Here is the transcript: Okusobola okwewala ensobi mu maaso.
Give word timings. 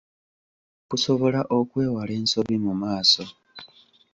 Okusobola 0.83 1.41
okwewala 1.57 2.11
ensobi 2.19 2.55
mu 2.65 2.73
maaso. 2.81 3.23